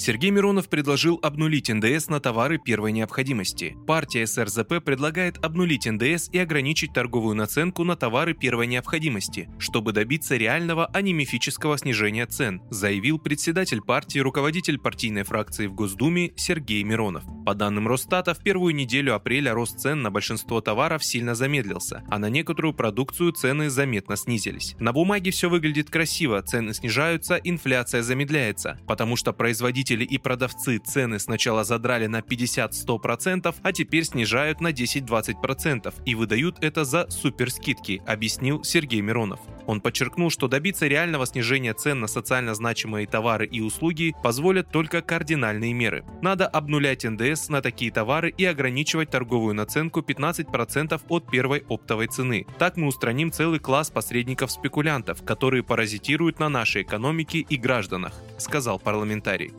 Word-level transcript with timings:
Сергей 0.00 0.30
Миронов 0.30 0.70
предложил 0.70 1.20
обнулить 1.22 1.68
НДС 1.68 2.08
на 2.08 2.20
товары 2.20 2.56
первой 2.56 2.90
необходимости. 2.90 3.76
Партия 3.86 4.26
СРЗП 4.26 4.82
предлагает 4.82 5.36
обнулить 5.44 5.84
НДС 5.84 6.30
и 6.32 6.38
ограничить 6.38 6.94
торговую 6.94 7.36
наценку 7.36 7.84
на 7.84 7.96
товары 7.96 8.32
первой 8.32 8.66
необходимости, 8.66 9.50
чтобы 9.58 9.92
добиться 9.92 10.38
реального, 10.38 10.86
а 10.86 11.02
не 11.02 11.12
мифического 11.12 11.76
снижения 11.76 12.24
цен, 12.24 12.62
заявил 12.70 13.18
председатель 13.18 13.82
партии, 13.82 14.20
руководитель 14.20 14.78
партийной 14.78 15.24
фракции 15.24 15.66
в 15.66 15.74
Госдуме 15.74 16.32
Сергей 16.34 16.82
Миронов. 16.82 17.24
По 17.44 17.54
данным 17.54 17.86
Росстата, 17.86 18.32
в 18.32 18.38
первую 18.38 18.74
неделю 18.74 19.14
апреля 19.14 19.52
рост 19.52 19.80
цен 19.80 20.00
на 20.00 20.10
большинство 20.10 20.62
товаров 20.62 21.04
сильно 21.04 21.34
замедлился, 21.34 22.04
а 22.08 22.18
на 22.18 22.30
некоторую 22.30 22.72
продукцию 22.72 23.32
цены 23.32 23.68
заметно 23.68 24.16
снизились. 24.16 24.76
На 24.78 24.94
бумаге 24.94 25.30
все 25.30 25.50
выглядит 25.50 25.90
красиво, 25.90 26.40
цены 26.40 26.72
снижаются, 26.72 27.36
инфляция 27.36 28.02
замедляется, 28.02 28.78
потому 28.86 29.16
что 29.16 29.34
производители 29.90 30.04
и 30.04 30.18
продавцы 30.18 30.78
цены 30.78 31.18
сначала 31.18 31.64
задрали 31.64 32.06
на 32.06 32.20
50-100%, 32.20 33.54
а 33.62 33.72
теперь 33.72 34.04
снижают 34.04 34.60
на 34.60 34.72
10-20% 34.72 35.94
и 36.06 36.14
выдают 36.14 36.58
это 36.60 36.84
за 36.84 37.06
суперскидки, 37.10 38.02
объяснил 38.06 38.62
Сергей 38.64 39.00
Миронов. 39.00 39.40
Он 39.66 39.80
подчеркнул, 39.80 40.30
что 40.30 40.48
добиться 40.48 40.88
реального 40.88 41.26
снижения 41.26 41.74
цен 41.74 42.00
на 42.00 42.06
социально 42.08 42.54
значимые 42.54 43.06
товары 43.06 43.46
и 43.46 43.60
услуги 43.60 44.14
позволят 44.22 44.70
только 44.70 45.02
кардинальные 45.02 45.74
меры. 45.74 46.04
Надо 46.22 46.46
обнулять 46.46 47.04
НДС 47.04 47.48
на 47.48 47.60
такие 47.60 47.92
товары 47.92 48.34
и 48.36 48.44
ограничивать 48.44 49.10
торговую 49.10 49.54
наценку 49.54 50.00
15% 50.00 51.00
от 51.08 51.30
первой 51.30 51.62
оптовой 51.68 52.08
цены. 52.08 52.46
Так 52.58 52.76
мы 52.76 52.86
устраним 52.88 53.30
целый 53.30 53.60
класс 53.60 53.90
посредников-спекулянтов, 53.90 55.22
которые 55.24 55.62
паразитируют 55.62 56.40
на 56.40 56.48
нашей 56.48 56.82
экономике 56.82 57.38
и 57.38 57.56
гражданах, 57.56 58.12
сказал 58.38 58.78
парламентарий. 58.78 59.52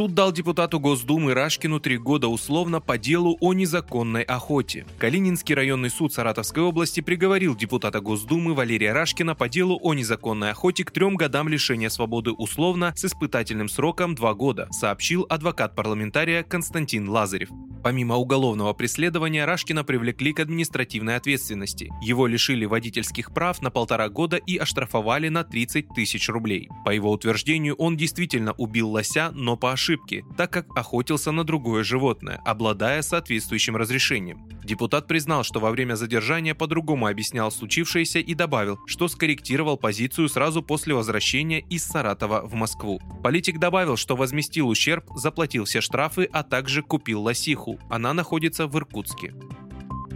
Суд 0.00 0.14
дал 0.14 0.32
депутату 0.32 0.80
Госдумы 0.80 1.34
Рашкину 1.34 1.78
три 1.78 1.98
года 1.98 2.26
условно 2.26 2.80
по 2.80 2.96
делу 2.96 3.36
о 3.38 3.52
незаконной 3.52 4.22
охоте. 4.22 4.86
Калининский 4.96 5.54
районный 5.54 5.90
суд 5.90 6.14
Саратовской 6.14 6.62
области 6.62 7.02
приговорил 7.02 7.54
депутата 7.54 8.00
Госдумы 8.00 8.54
Валерия 8.54 8.94
Рашкина 8.94 9.34
по 9.34 9.50
делу 9.50 9.78
о 9.82 9.92
незаконной 9.92 10.52
охоте 10.52 10.86
к 10.86 10.90
трем 10.90 11.16
годам 11.16 11.48
лишения 11.48 11.90
свободы 11.90 12.32
условно 12.32 12.94
с 12.96 13.04
испытательным 13.04 13.68
сроком 13.68 14.14
два 14.14 14.32
года, 14.32 14.68
сообщил 14.70 15.26
адвокат 15.28 15.74
парламентария 15.74 16.44
Константин 16.44 17.06
Лазарев. 17.06 17.50
Помимо 17.82 18.16
уголовного 18.16 18.74
преследования, 18.74 19.46
Рашкина 19.46 19.84
привлекли 19.84 20.32
к 20.32 20.40
административной 20.40 21.16
ответственности. 21.16 21.90
Его 22.02 22.26
лишили 22.26 22.66
водительских 22.66 23.32
прав 23.32 23.62
на 23.62 23.70
полтора 23.70 24.08
года 24.08 24.36
и 24.36 24.56
оштрафовали 24.56 25.28
на 25.28 25.44
30 25.44 25.88
тысяч 25.94 26.28
рублей. 26.28 26.68
По 26.84 26.90
его 26.90 27.10
утверждению, 27.10 27.74
он 27.76 27.96
действительно 27.96 28.52
убил 28.52 28.90
лося, 28.90 29.30
но 29.32 29.56
по 29.56 29.72
ошибке, 29.72 30.24
так 30.36 30.52
как 30.52 30.76
охотился 30.76 31.32
на 31.32 31.44
другое 31.44 31.82
животное, 31.82 32.40
обладая 32.44 33.00
соответствующим 33.02 33.76
разрешением. 33.76 34.46
Депутат 34.62 35.06
признал, 35.06 35.42
что 35.42 35.58
во 35.58 35.70
время 35.70 35.94
задержания 35.94 36.54
по-другому 36.54 37.06
объяснял 37.06 37.50
случившееся 37.50 38.18
и 38.18 38.34
добавил, 38.34 38.78
что 38.86 39.08
скорректировал 39.08 39.76
позицию 39.76 40.28
сразу 40.28 40.62
после 40.62 40.94
возвращения 40.94 41.60
из 41.60 41.84
Саратова 41.84 42.42
в 42.42 42.54
Москву. 42.54 43.00
Политик 43.22 43.58
добавил, 43.58 43.96
что 43.96 44.16
возместил 44.16 44.68
ущерб, 44.68 45.04
заплатил 45.16 45.64
все 45.64 45.80
штрафы, 45.80 46.28
а 46.30 46.42
также 46.42 46.82
купил 46.82 47.22
лосиху. 47.22 47.69
Она 47.88 48.14
находится 48.14 48.66
в 48.66 48.76
Иркутске. 48.76 49.34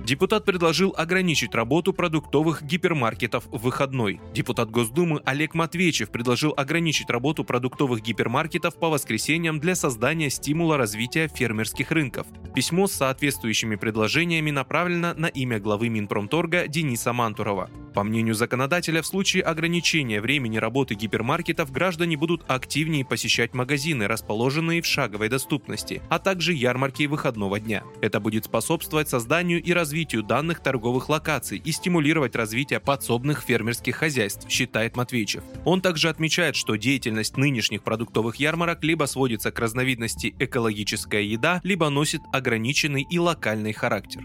Депутат 0.05 0.45
предложил 0.45 0.95
ограничить 0.99 1.55
работу 1.55 1.95
продуктовых 1.95 2.63
гипермаркетов 2.63 3.47
в 3.47 3.63
выходной. 3.63 4.21
Депутат 4.35 4.71
Госдумы 4.71 5.23
Олег 5.25 5.55
Матвеевич 5.55 6.07
предложил 6.09 6.53
ограничить 6.55 7.09
работу 7.09 7.43
продуктовых 7.43 8.03
гипермаркетов 8.03 8.77
по 8.77 8.91
воскресеньям 8.91 9.61
для 9.61 9.75
создания 9.75 10.29
стимула 10.29 10.77
развития 10.77 11.29
фермерских 11.29 11.91
рынков. 11.91 12.27
Письмо 12.55 12.87
с 12.87 12.93
соответствующими 12.93 13.77
предложениями 13.77 14.51
направлено 14.51 15.15
на 15.15 15.27
имя 15.27 15.59
главы 15.59 15.89
Минпромторга 15.89 16.69
Дениса 16.69 17.15
Мантурова. 17.15 17.71
По 17.95 18.03
мнению 18.03 18.35
законодателя, 18.35 19.01
в 19.01 19.07
случае 19.07 19.45
ограничения 19.45 20.21
времени 20.21 20.59
работы 20.59 20.95
гипермаркетов 20.95 21.71
граждане 21.71 22.19
будут 22.19 22.43
активнее 22.49 23.07
посещать 23.07 23.55
магазины, 23.55 24.07
расположенные 24.07 24.83
в 24.83 24.87
шаговой 24.87 25.31
доступности, 25.31 26.03
а 26.11 26.19
также 26.19 26.53
ярмарки 26.53 27.07
выходного 27.07 27.59
дня. 27.59 27.85
Это 28.03 28.21
будет 28.21 28.45
способствовать 28.47 29.09
созданию 29.09 29.63
и 29.63 29.73
развитию 29.73 29.94
данных 30.23 30.61
торговых 30.61 31.09
локаций 31.09 31.61
и 31.65 31.73
стимулировать 31.73 32.37
развитие 32.37 32.81
подсобных 32.81 33.43
фермерских 33.43 33.97
хозяйств, 33.97 34.49
считает 34.49 34.97
Матвейчев. 34.97 35.45
Он 35.65 35.81
также 35.81 36.09
отмечает, 36.09 36.57
что 36.57 36.77
деятельность 36.77 37.37
нынешних 37.37 37.83
продуктовых 37.83 38.37
ярмарок 38.37 38.83
либо 38.83 39.05
сводится 39.05 39.51
к 39.53 39.59
разновидности 39.59 40.35
экологическая 40.39 41.23
еда, 41.23 41.61
либо 41.63 41.89
носит 41.89 42.21
ограниченный 42.33 43.07
и 43.09 43.19
локальный 43.19 43.73
характер. 43.73 44.23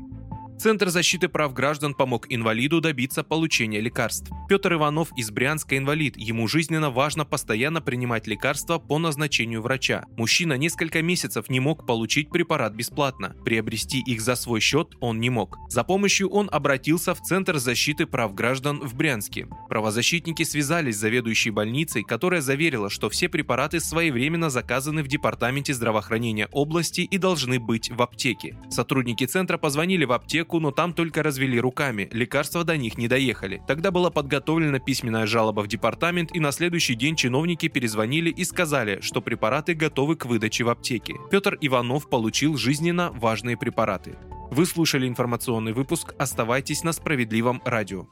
Центр 0.60 0.90
защиты 0.90 1.30
прав 1.30 1.54
граждан 1.54 1.94
помог 1.94 2.26
инвалиду 2.28 2.82
добиться 2.82 3.24
получения 3.24 3.80
лекарств. 3.80 4.30
Петр 4.50 4.74
Иванов 4.74 5.08
из 5.16 5.32
Брянска 5.32 5.78
инвалид. 5.78 6.18
Ему 6.18 6.50
жизненно 6.50 6.90
важно 6.90 7.24
постоянно 7.24 7.80
принимать 7.80 8.28
лекарства 8.28 8.78
по 8.78 9.00
назначению 9.00 9.62
врача. 9.62 10.04
Мужчина 10.18 10.58
несколько 10.58 11.02
месяцев 11.02 11.50
не 11.50 11.62
мог 11.62 11.86
получить 11.86 12.30
препарат 12.30 12.74
бесплатно. 12.74 13.38
Приобрести 13.46 14.02
их 14.02 14.20
за 14.20 14.36
свой 14.36 14.60
счет 14.60 14.98
он 15.00 15.22
не 15.22 15.30
мог. 15.30 15.58
За 15.70 15.86
помощью 15.86 16.30
он 16.30 16.50
обратился 16.52 17.16
в 17.16 17.22
Центр 17.22 17.58
защиты 17.58 18.06
прав 18.06 18.34
граждан 18.34 18.82
в 18.82 18.96
Брянске. 18.96 19.48
Правозащитники 19.70 20.44
связались 20.44 20.98
с 20.98 21.00
заведующей 21.00 21.52
больницей, 21.52 22.04
которая 22.04 22.42
заверила, 22.42 22.90
что 22.90 23.10
все 23.10 23.30
препараты 23.30 23.80
своевременно 23.80 24.50
заказаны 24.50 25.04
в 25.04 25.08
Департаменте 25.08 25.74
здравоохранения 25.74 26.50
области 26.52 27.00
и 27.00 27.18
должны 27.18 27.62
быть 27.62 27.90
в 27.90 28.02
аптеке. 28.02 28.58
Сотрудники 28.70 29.26
центра 29.26 29.58
позвонили 29.58 30.04
в 30.04 30.12
аптеку 30.12 30.49
аптеку, 30.50 30.60
но 30.60 30.72
там 30.72 30.94
только 30.94 31.24
развели 31.24 31.60
руками, 31.60 32.10
лекарства 32.12 32.64
до 32.64 32.78
них 32.78 32.98
не 32.98 33.08
доехали. 33.08 33.62
Тогда 33.68 33.92
была 33.92 34.10
подготовлена 34.10 34.80
письменная 34.80 35.28
жалоба 35.28 35.62
в 35.62 35.68
департамент, 35.68 36.36
и 36.36 36.40
на 36.40 36.52
следующий 36.52 36.96
день 36.96 37.16
чиновники 37.16 37.70
перезвонили 37.70 38.30
и 38.30 38.44
сказали, 38.44 39.00
что 39.02 39.22
препараты 39.22 39.76
готовы 39.76 40.16
к 40.16 40.26
выдаче 40.26 40.64
в 40.64 40.70
аптеке. 40.70 41.16
Петр 41.32 41.58
Иванов 41.62 42.10
получил 42.10 42.58
жизненно 42.58 43.12
важные 43.12 43.58
препараты. 43.58 44.16
Вы 44.52 44.66
слушали 44.66 45.08
информационный 45.08 45.74
выпуск. 45.74 46.16
Оставайтесь 46.18 46.84
на 46.84 46.94
справедливом 46.94 47.62
радио. 47.66 48.08